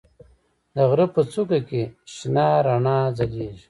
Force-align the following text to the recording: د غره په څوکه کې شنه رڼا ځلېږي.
د 0.75 0.77
غره 0.89 1.07
په 1.15 1.21
څوکه 1.31 1.59
کې 1.67 1.81
شنه 2.13 2.45
رڼا 2.65 2.99
ځلېږي. 3.17 3.59